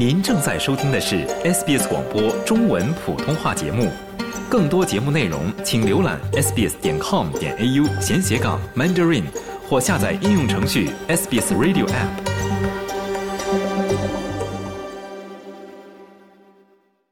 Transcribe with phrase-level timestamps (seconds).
[0.00, 3.86] 您正在收听的是 SBS 广播中文普通话节目。
[4.48, 9.24] 更多节目内容，请浏览 sbs 点 com 点 au 闲斜杠 mandarin，
[9.68, 12.30] 或下载应用程序 SBS Radio App。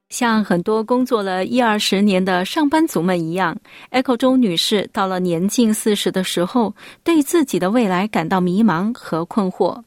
[0.08, 3.54] 像很多工作了一二十年的上班族们一样
[3.90, 9.82] ，Echo 周女士到了年近四十的时候，对自己的未来感到迷茫和困惑。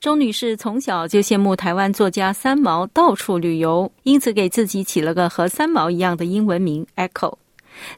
[0.00, 7.36] 周女士从小就羡慕台湾作家三毛到处旅游，因此给自己起了个和三毛一样的英文名 Echo。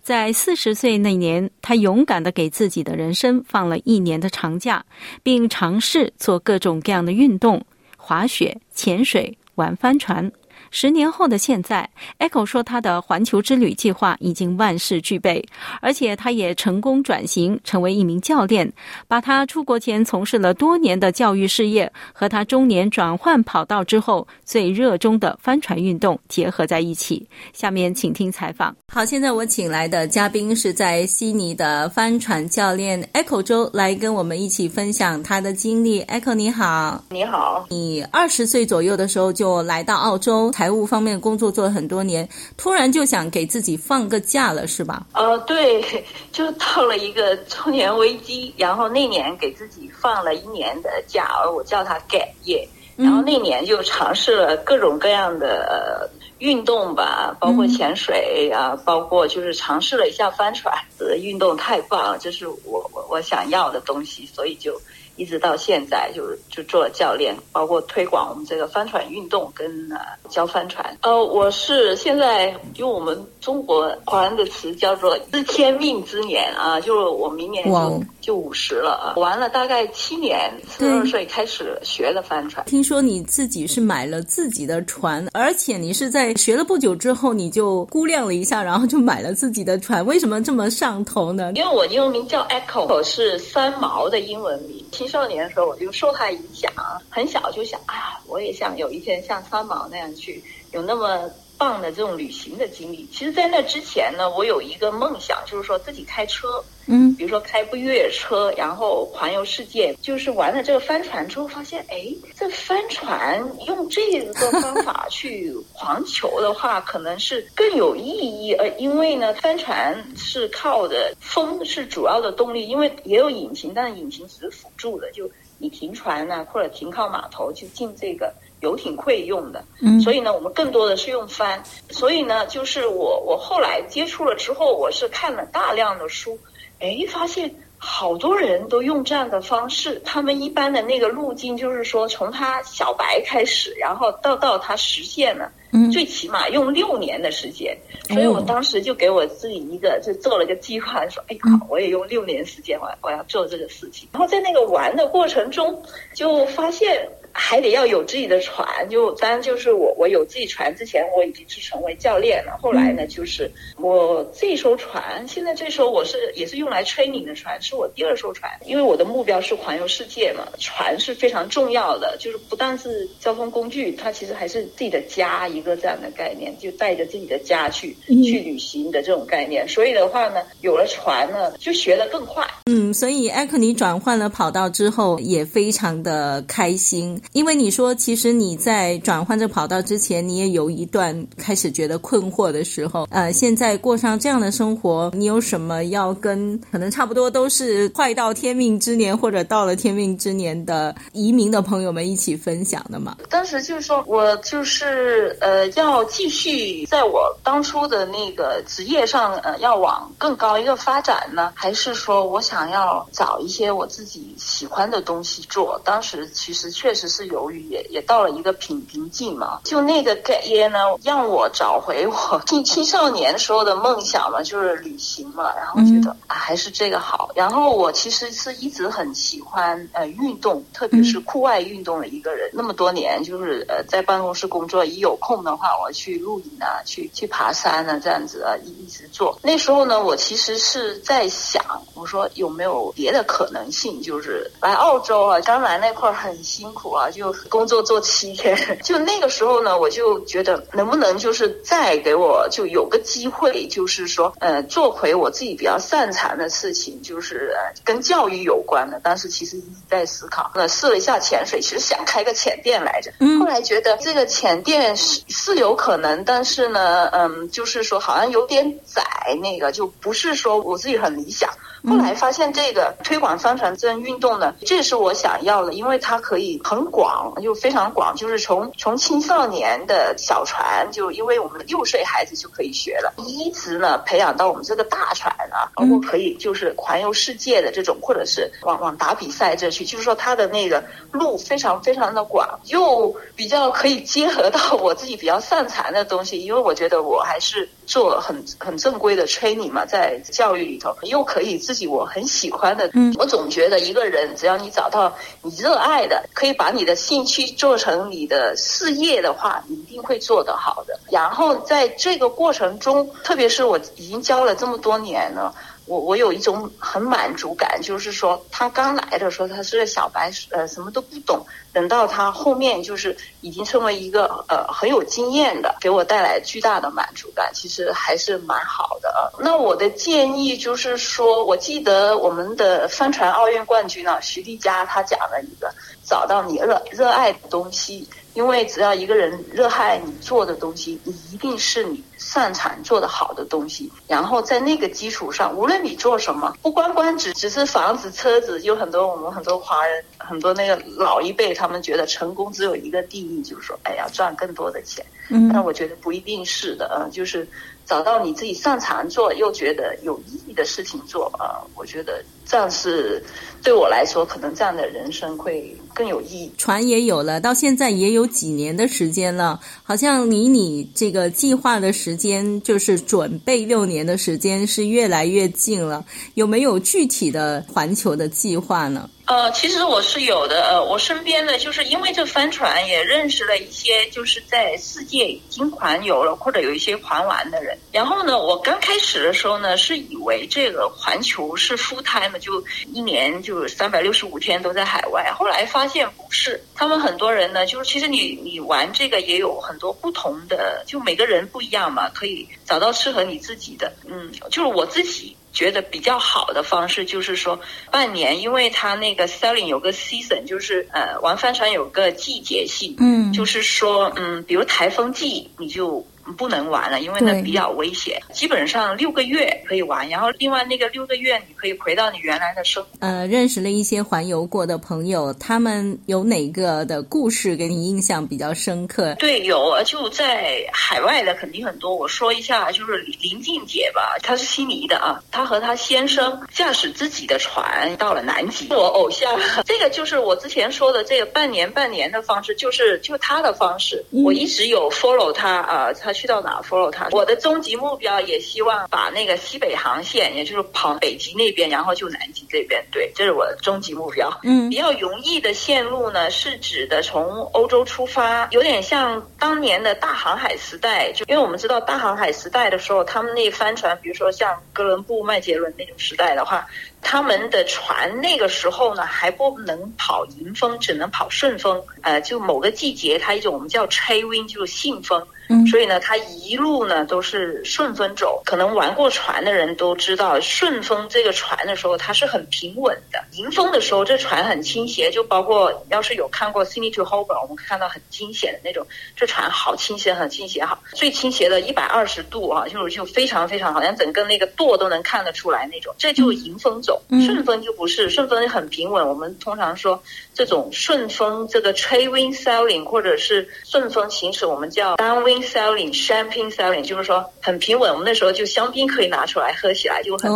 [0.02, 4.84] 在四十岁那年，她勇敢的给自己的人生放了一年的长假，
[5.22, 7.64] 并尝试做各种各样的运动：
[7.96, 10.30] 滑雪、潜水、玩帆船。
[10.70, 15.44] 十年后的现在，Echo 说他的环球之旅计划已经万事俱备，
[15.80, 18.70] 而且他也成功转型成为一名教练，
[19.08, 27.26] 把他出国前从事了多年的教育事业和他中年转换跑道之后最热衷的帆船运动结合在一起。
[27.52, 28.74] 下面请听采访。
[28.92, 36.02] 好，现在我请来的嘉宾是在悉尼的帆船教练 Echo 周，来跟我们一起分享他的经历。
[36.04, 40.51] Echo 你好，你好，你二十岁左右的时候就来到澳洲。
[40.52, 45.06] 财务方面工作做了很多年，突然就想给自己放个假了，是吧？
[45.14, 45.82] 呃，对，
[46.30, 52.64] 就到了一个中年危机，然后那年给自己放了一年的假，而我叫它 gap year。
[52.94, 56.08] 然后那年就尝试了各种各样的
[56.38, 60.72] 运动吧，包括潜水啊，包括就是尝试了一下帆船。
[60.98, 64.80] 呃，运动太棒了，这是我我我想要的东西，所以就。
[65.16, 70.96] 一直到现在，就就做了教练，包括推广我们这个帆船运动跟呃教帆船。
[71.02, 82.64] 呃，我是现在用我们中国华人的词叫做“知天命之年”啊，就是我明年就就五十了啊，玩了大概七年，四十二岁开始学的帆船。
[82.66, 90.04] 听说你自己是买了自己的船，而且你是在学了不久之后，你就估量了一下，然后就买了自己的船。
[90.06, 91.52] 为什么这么上头呢？
[91.54, 94.82] 因为我英文名叫 Echo，是三毛的英文名。
[95.02, 96.72] 青少年的时候，我就受他影响，
[97.10, 101.28] 很小就想啊，我也想有一天像三毛那样去有那么
[101.62, 103.08] 棒的这种旅行的经历。
[103.12, 109.94] 其实，在那之前呢，我有一个梦想，就是说自己开车，嗯，比如说开部越野车，然后环游世界。
[110.02, 118.52] 就是玩了这个帆船之后，发现哎，这帆船用这个方法 去环球的话，可能是更有意义。
[118.54, 125.30] 呃，因为呢，帆船是靠的风是主要的动力，因为也有引擎，但是引擎只是辅助的，就。
[125.58, 131.62] 你停船呢，或者停靠码头去进这个游艇会用的，嗯，所以呢，我们更多的是用帆。
[131.90, 136.38] 所以呢，就是我我后来接触了之后，我是看了大量的书，
[136.78, 140.00] 哎，发现好多人都用这样的方式。
[140.04, 145.50] 他们一般的那个路径就是说，从他小白开始，然后到到他实现了。
[145.90, 147.74] 最起码用六年的时间，
[148.10, 155.82] 所以我当时就给我自己一个，就做了个计划，说：“哎，好，我也用六年时间，我我要做这个事情。”然后在那个玩的过程中，
[156.14, 157.08] 就发现。
[157.32, 162.58] 还得要有自己的船，就当然就是我我有自己船之前我已经是成为教练了。
[162.60, 168.50] 后来呢，就是我这艘船，现在这艘我是也是用来 training 的船，是我第二艘船。
[168.66, 179.66] 因为我的目标是环游世界嘛，船是非常重要的，就是不但是交通工具，它其实还是自己的家一个这样的概念，就带着自己的家去去旅行的这种概念。
[179.68, 182.46] 所以的话呢，有了船呢，就学得更快。
[182.66, 187.21] 嗯，所以艾克尼转换了跑道之后，也非常的开心。
[187.32, 193.06] 因为你说，其实你在转换这跑道之前，你也有一段开始觉得困惑的时候。
[193.10, 203.16] 呃，现在过上这样的生活，你有什么要跟可能差不多都是快到天命之年或者到了天命之年的移民的朋友们一起分享的吗？
[203.30, 215.80] 当时就是说我就是呃要继续在我当初的那个职业上呃要往更高一个发展呢，还是说我想要找一些我自己喜欢的东西做？
[215.84, 217.11] 当时其实确实。
[217.12, 219.60] 是由于，也也到了一个瓶瓶颈嘛。
[219.64, 225.52] 就那个 get year 呢，让我找回我 青青少年时候的梦想嘛，就是旅行嘛。
[225.54, 227.30] 然后觉得啊，还是这个好。
[227.34, 232.48] 然后我其实是一直很喜欢呃运动，特别是户外运动的一个人。
[232.54, 239.38] 那么多年，就是呃在办公室工作，一有空的话，我去露营啊，去去爬山啊，这样子啊，一一直做。
[239.42, 241.62] 那时候呢，我其实是在想，
[241.94, 247.01] 我说有没有别的可能性，就是来澳洲啊，刚来那块儿很辛苦啊。
[247.02, 248.56] 啊，就工作做七天。
[248.82, 257.52] 就那个时候呢，我就觉得能不能就是再给我就有个机会，就是说呃做回我自己比较擅长的事情，就是
[257.84, 259.00] 跟教育有关的。
[259.00, 263.12] 当时其实一直在思考，那试了一下潜水，其实想开个潜店来着。
[263.40, 269.02] 后来觉得这个潜店是是有可能，但是呢，嗯，就是说好像有点窄，
[269.40, 271.50] 那个就不是说我自己很理想。
[271.88, 301.58] 后来发现这个推广帆船这运动呢，这是我想要的，因为它可以很广，又非常广，就是从从青少年的小船，就因为我们六岁孩子就可以学了，一直呢培养到我们这个大船啊，包括可以就是环游世界的这种，或者是往往打比赛这去，就是说它的那个路非常非常的广，又比较可以结合到我自己比较擅长的东西，因为我觉得我还是做很很正规的 training 嘛，在教育里头又可以。
[301.58, 310.98] 自己我很喜欢的，嗯，我总觉得一个人只要你找到你热爱的，可以把你的兴趣做成你的事业的话，你一定会做得好的。
[311.10, 315.54] 然后在这个过程中，特别是我已经教了这么多年了。
[315.86, 321.44] 我我有一种很满足感，就是说他刚来的时候他是个小白，呃，什么都不懂。
[321.70, 329.32] 等到他后面就是已经成为一个呃很有经验的，给我带来巨大的满足感，其实还是蛮好的。
[329.38, 335.70] 那我的建议就是说，我记得我们的帆船奥运冠军呢，徐丽佳他讲了一个，
[336.04, 338.08] 找到你热热爱的东西。
[338.34, 343.92] 因为只要一个人热爱你做的东西，你一定是你擅长做的好的东西。
[344.08, 355.04] 然后在那个基础上，无论你做什么，不光光只只是房子、车子，有很多我们很多华人，很多那个老一辈，他们觉得成功只有一个定义，就是说，哎呀，赚更多的钱。
[355.30, 357.48] 嗯，但我觉得不一定是的嗯，就是
[357.86, 363.22] 找到你自己擅长做又觉得有意义的事情做啊，我觉得这样是
[363.62, 365.76] 对我来说，可能这样的人生会。
[365.94, 366.50] 更有意义。
[366.56, 376.02] 船也有了，到现在也有几年的时间了，好像离你这个计划的时间，就是准备六年的时间，是越来越近了。
[376.32, 379.10] 有没有具体的环球的计划呢？
[379.24, 380.62] 呃，其实我是有的。
[380.68, 387.78] 呃，我身边呢，就是因为这帆船，也认识了一些就是在世界已经环游了或者有一些环完的人。
[387.92, 395.32] 然后呢，我刚开始的时候呢，是以为这个环球是 full time，就一年就三百六十五天都在海外。
[395.38, 403.92] 后来发现不是，他们很多人呢，就是其实你你玩这个也有很多不同的，就每个人不一样嘛，可以找到适合你自己的。
[404.04, 405.36] 嗯，就是我自己。
[405.52, 407.60] 觉得比较好的方式就是说
[407.90, 416.06] 半年，因为它那个 sailing 有个 season，就是呃玩帆船有个季节性，嗯，就是说嗯，比如台风季你就。
[416.36, 418.20] 不能玩了，因为那比较危险。
[418.32, 422.84] 基本上六个月可以玩，然后另外那个六个月你可以回到你原来的生。
[423.00, 429.14] 呃，认识了一些环游过的朋友，他们有哪个的故事给你印象比较深刻？
[429.16, 431.94] 对，有就在海外的肯定很多。
[431.94, 438.68] 我说一下，就是林静姐吧，她是悉尼的啊，她和她先生驾驶自己的船到了南极。
[438.70, 446.22] 我偶像，这个就是我之前说的这个半年半年的方式，就是就他的方式，我一直有 follow 他啊，他。
[446.22, 447.08] 去到哪 follow 他？
[447.10, 452.84] 我的终极目标也希望把那个西北航线，也就是跑北极那边，然后就南极这边。
[452.92, 454.32] 对，这是我的终极目标。
[454.44, 461.10] 嗯，比较容易的线路呢，是指的从欧洲出发，有点像当年的大航海时代。
[461.12, 466.64] 就因为我们知道大航海时代的时候，他们那帆船，比如说像哥伦布、麦杰伦那种时代的话。
[467.04, 471.82] 他们的船那个时候呢还不能跑迎风，只能跑顺风。
[472.00, 475.26] 呃，就某个季节，它一种我们叫 trade wind，就是信风。
[475.52, 478.42] 嗯，所以呢，它一路呢都是顺风走。
[478.44, 483.22] 可能玩过船的人都知道，顺风这个船的时候它是很平稳的。
[483.32, 485.10] 迎风的时候，这船很倾斜。
[485.10, 495.94] 就包括要是有看过 Sydney to Hobart，我们看到很惊险的那种，这船好倾斜，很倾斜，好最倾斜的一百二十度啊，就是就非常非常好像整个那个舵都能看得出来那种。
[495.98, 497.02] 这就迎风走。
[497.26, 499.06] 顺风就不是，顺风很平稳。
[499.06, 500.02] 我们通常说
[500.34, 507.92] 这种顺风，这个 trade wind sailing 或者是顺风行驶，我们叫 downwind sailing、champagne sailing，就是说很平稳。
[507.92, 510.32] 我们那时候就香槟可以拿出来喝起来，就很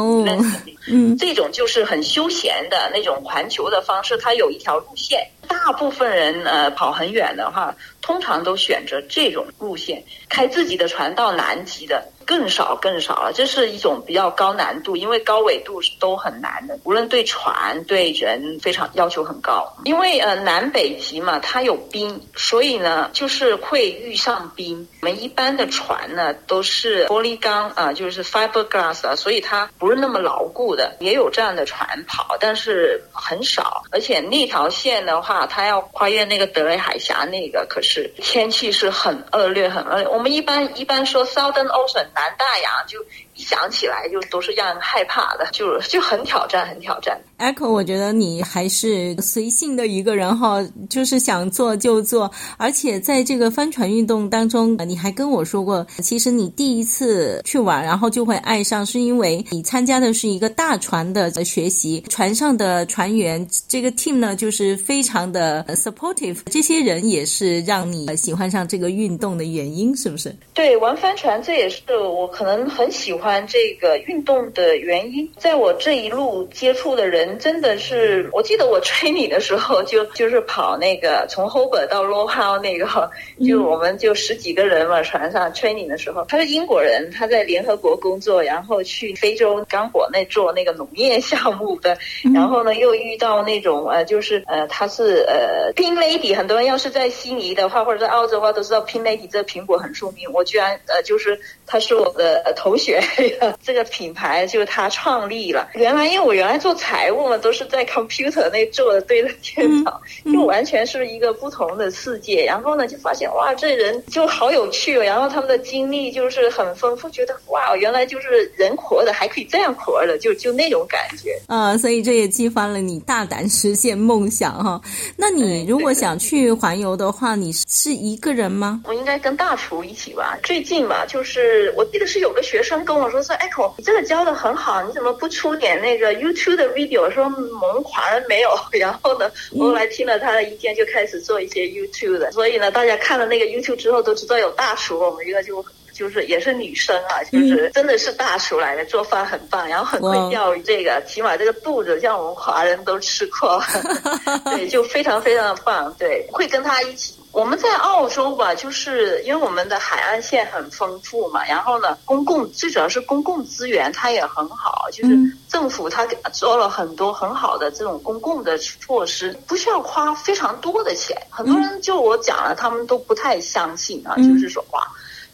[0.89, 4.17] 嗯，这种就是很休闲的那种环球的方式。
[4.19, 12.13] 它有一条路线，大部分人呃跑很远的话，通常都选择这种路线，开自己的船到南极的。
[12.27, 13.33] 更少更少了。
[13.33, 19.73] 这是一种比较高难度，因为高纬度都很难的，无论对船对人非常要求很高。
[19.85, 24.87] 因为呃南北极嘛，它有冰，所以呢就是会遇上冰。
[25.07, 30.97] 我们一般的船呢都是玻璃钢啊，就是 fiberglass 啊，所以它不是那么牢固的。
[30.99, 33.85] 也有这样的船跑，但是很少。
[33.93, 40.09] 而且那条线的话，它要跨越那个德雷海峡，那个可是天气是很恶劣，很恶劣。
[40.09, 42.99] 我们一般一般说 Southern Ocean 南大洋就。
[43.37, 47.21] 一想起来就都是让人害怕的，就就很挑战，很挑战。
[47.39, 52.31] Echo，我觉得你还是随性的一个人哈，就是想做就做。
[52.57, 70.35] 而且在这个帆船运动当中，你还跟我说过，其实你第一次去玩，然后就会爱上，是因为你参加的是一个大船的学习，船上的船员这个 team 呢，就是非常的 supportive，这些人也是让你喜欢上这个运动的原因，是不是？
[70.55, 73.26] 对，玩帆船这也是我可能很喜欢。
[73.47, 83.11] 这个运动的原因，在我这一路接触的人真的是，我记得我 吹你的时候，就就是跑那个从 Hobart 到 How 那个，
[83.47, 91.99] 就我们就十几个人嘛，船上吹你的时候，他是英国人，他在联合国工作，然后去非洲刚果那做那个农业项目的，
[92.35, 103.01] 然后呢又遇到那种呃，就是呃，他是呃 Pin Lady，很多人要是在悉尼的话，或者在澳洲的话，都知道 Pin Lady 这苹果很出名，我居然呃就是他是我的同学。
[103.63, 105.69] 这个品牌就是他创立了。
[105.75, 112.45] 原来因为我原来做财务嘛，都是在 computer 那做的，对着电脑，就完全是一个不同的世界。
[112.45, 114.97] 然后呢，就发现哇，这人就好有趣。
[114.99, 121.39] 哦然后他们的经历就是很丰富，觉得哇，原来就是人活的还可以这样活的，就就那种感觉。
[121.47, 124.81] 啊，所以这也激发了你大胆实现梦想哈。
[125.17, 128.81] 那你如果想去环游的话，你是一个人吗？
[128.85, 130.37] 我应该跟大厨一起吧。
[130.43, 133.17] 最近吧，就是我记得是有个学生跟我说。
[133.17, 137.11] 我说：“Echo，你这个教的很好，你怎么不出点那个 YouTube 的 video？
[137.11, 138.51] 说我们华人没有。
[138.73, 142.31] 然后呢，后来听了他的意见，就开始做一些 YouTube 的。
[142.31, 144.99] 所以呢，大家看了那个 YouTube 之后，都知道有大厨。
[144.99, 145.65] 我们一个就
[145.97, 150.63] 就是也是女生啊，就是真的是大厨来的，做饭很棒，然后很会钓鱼。
[150.63, 153.63] 这个起码这个肚子像我们华人都吃过，
[154.45, 155.95] 对，就非常非常的棒。
[155.99, 165.15] 对，会跟他一起。”我们在澳洲吧，就是因为我们的海岸线很丰富嘛，然后呢，公共最主要是公共资源它也很好，就是
[165.47, 171.15] 政府它做了很多很好的这种公共的措施，不需要花非常多的钱。
[171.29, 174.81] 很多人就我讲了，他们都不太相信啊，就是说哇，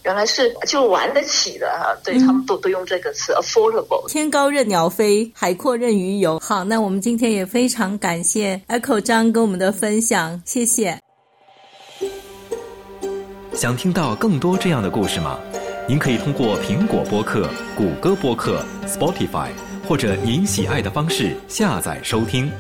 [0.04, 4.08] 原来是就玩得起的哈，对他们都都用这个词 affordable。
[4.08, 6.38] 天高任鸟飞，海阔任鱼游。
[6.40, 10.98] 好，那我们今天也非常感谢 Echo 张跟我们的分享，谢谢。
[13.54, 15.38] 想听到更多这样的故事吗？
[15.86, 19.48] 您可以通过苹果播客、谷歌播客、Spotify
[19.86, 22.50] 或者您喜爱的方式下载收听。